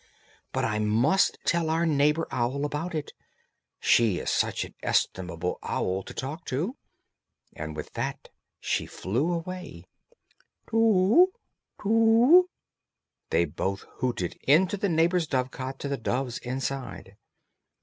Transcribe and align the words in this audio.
"But 0.51 0.65
I 0.65 0.79
must 0.79 1.37
tell 1.45 1.69
our 1.69 1.85
neighbour 1.85 2.27
owl 2.31 2.65
about 2.65 2.95
it; 2.95 3.13
she 3.79 4.17
is 4.17 4.31
such 4.31 4.65
an 4.65 4.73
estimable 4.81 5.59
owl 5.61 6.01
to 6.01 6.11
talk 6.11 6.43
to." 6.45 6.75
And 7.53 7.75
with 7.75 7.93
that 7.93 8.29
she 8.59 8.87
flew 8.87 9.31
away. 9.31 9.83
"Too 10.67 10.75
whoo! 10.79 11.33
Too 11.79 11.87
whoo!" 11.89 12.49
they 13.29 13.45
both 13.45 13.81
hooted 13.97 14.37
into 14.47 14.75
the 14.75 14.89
neighbour's 14.89 15.27
dove 15.27 15.51
cot 15.51 15.77
to 15.81 15.87
the 15.87 15.97
doves 15.97 16.39
inside. 16.39 17.15